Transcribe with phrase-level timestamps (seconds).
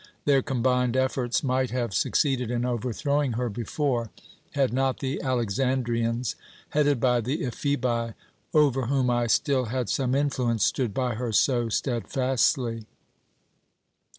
[0.25, 4.09] Their combined efforts might have succeeded in overthrowing her before,
[4.53, 6.35] had not the Alexandrians,
[6.69, 8.15] headed by the Ephebi,
[8.51, 12.87] over whom I still had some influence, stood by her so steadfastly.